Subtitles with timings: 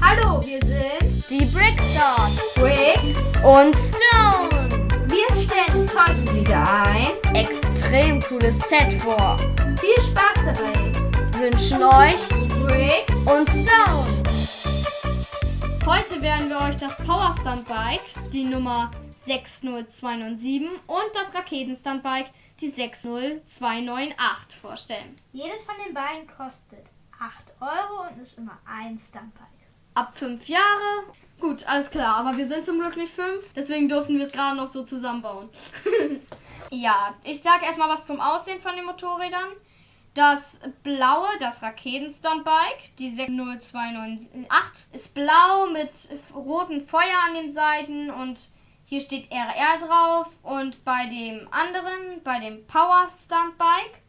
[0.00, 3.16] Hallo, wir sind Die Brickstars Brick.
[3.42, 4.68] und Stone.
[5.08, 7.06] Wir stellen heute wieder ein.
[7.34, 9.38] Extrem cooles Set vor.
[9.80, 10.92] Viel Spaß dabei.
[11.38, 12.28] Wünschen euch
[12.66, 13.08] Brick.
[13.26, 14.22] und Stone.
[15.86, 18.90] Heute werden wir euch das Power Stunt Bike, die Nummer
[19.24, 22.30] 60297 und das Raketenstunt-Bike,
[22.60, 25.16] die 60298 vorstellen.
[25.32, 29.48] Jedes von den beiden kostet 8 Euro und ist immer ein Stuntbike.
[29.94, 31.04] Ab fünf Jahre.
[31.40, 34.56] Gut, alles klar, aber wir sind zum Glück nicht fünf, deswegen durften wir es gerade
[34.56, 35.48] noch so zusammenbauen.
[36.70, 39.48] ja, ich sage erstmal was zum Aussehen von den Motorrädern.
[40.14, 45.90] Das blaue, das Raketenstunt-Bike, die 60298, ist blau mit
[46.32, 48.38] rotem Feuer an den Seiten und
[48.84, 50.28] hier steht RR drauf.
[50.44, 54.03] Und bei dem anderen, bei dem Power Stunt-Bike,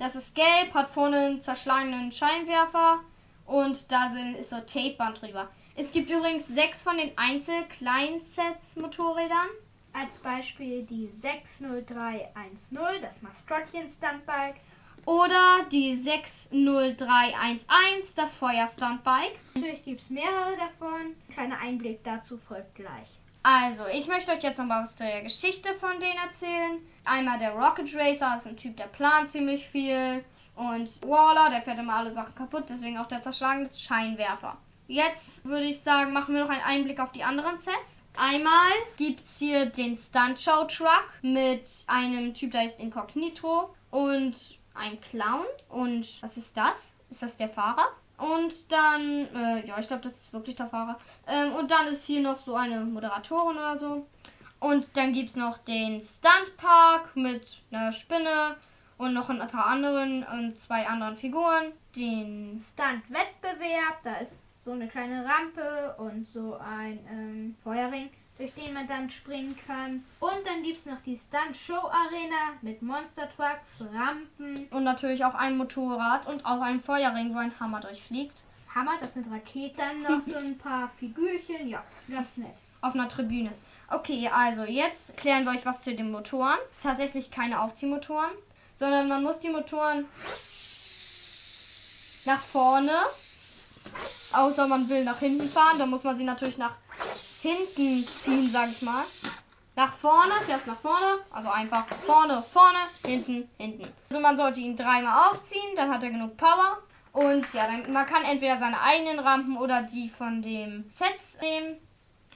[0.00, 2.98] das ist gelb, hat vorne einen zerschlagenen Scheinwerfer
[3.46, 5.48] und da sind, ist so Tapeband drüber.
[5.76, 9.46] Es gibt übrigens sechs von den Einzel-Kleinsets-Motorrädern.
[9.92, 14.56] Als Beispiel die 60310, das Maskottchen-Stuntbike.
[15.04, 19.38] Oder die 60311, das Feuer-Stunt-Bike.
[19.54, 21.14] Natürlich gibt es mehrere davon.
[21.32, 23.19] Kleiner Einblick dazu folgt gleich.
[23.42, 26.78] Also, ich möchte euch jetzt noch mal was zur Geschichte von denen erzählen.
[27.04, 30.24] Einmal der Rocket Racer, ist ein Typ, der plant ziemlich viel.
[30.56, 34.58] Und Waller, der fährt immer alle Sachen kaputt, deswegen auch der zerschlagene Scheinwerfer.
[34.88, 38.02] Jetzt würde ich sagen, machen wir noch einen Einblick auf die anderen Sets.
[38.16, 44.34] Einmal gibt es hier den Stunt Show Truck mit einem Typ, der heißt Incognito und
[44.74, 45.46] ein Clown.
[45.68, 46.92] Und was ist das?
[47.08, 47.86] Ist das der Fahrer?
[48.20, 50.98] Und dann, äh, ja, ich glaube, das ist wirklich der Fahrer.
[51.26, 54.06] Ähm, und dann ist hier noch so eine Moderatorin oder so.
[54.60, 58.56] Und dann gibt es noch den Stunt Park mit einer Spinne
[58.98, 61.72] und noch ein paar anderen und zwei anderen Figuren.
[61.96, 68.74] Den Stunt-Wettbewerb, da ist so eine kleine Rampe und so ein ähm, Feuerring, durch den
[68.74, 70.04] man dann springen kann.
[70.20, 73.80] Und dann gibt es noch die Stunt-Show-Arena mit Monster Trucks.
[74.80, 78.44] Und natürlich auch ein Motorrad und auch ein Feuerring, wo ein Hammer durchfliegt.
[78.74, 82.54] Hammer, das sind Raketen, dann noch so ein paar Figürchen, ja, ganz nett.
[82.80, 83.50] Auf einer Tribüne.
[83.90, 86.58] Okay, also jetzt klären wir euch was zu den Motoren.
[86.82, 88.30] Tatsächlich keine Aufziehmotoren,
[88.74, 90.06] sondern man muss die Motoren
[92.24, 92.92] nach vorne,
[94.32, 96.76] außer man will nach hinten fahren, dann muss man sie natürlich nach
[97.42, 99.04] hinten ziehen, sag ich mal.
[99.76, 103.88] Nach vorne, fährst nach vorne, also einfach vorne, vorne, hinten, hinten.
[104.10, 106.78] Also man sollte ihn dreimal aufziehen, dann hat er genug Power.
[107.12, 111.76] Und ja, dann, man kann entweder seine eigenen Rampen oder die von dem Sets nehmen.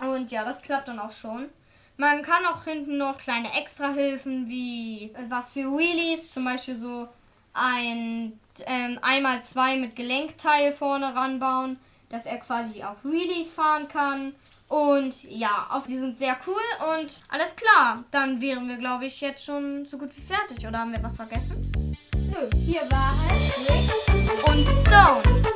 [0.00, 1.48] Und ja, das klappt dann auch schon.
[1.96, 7.08] Man kann auch hinten noch kleine Extrahilfen wie äh, was für Wheelies, zum Beispiel so
[7.52, 11.78] ein ähm, einmal zwei mit Gelenkteil vorne ranbauen,
[12.08, 14.34] dass er quasi auch Wheelies fahren kann.
[14.68, 18.04] Und ja, auch die sind sehr cool und alles klar.
[18.10, 20.66] Dann wären wir, glaube ich, jetzt schon so gut wie fertig.
[20.66, 21.70] Oder haben wir was vergessen?
[22.14, 23.30] Nö, hier waren
[23.68, 25.53] Rick Und Stone.